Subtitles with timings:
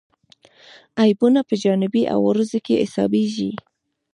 [1.01, 3.51] عیبونه په جانبي عوارضو کې حسابېږي.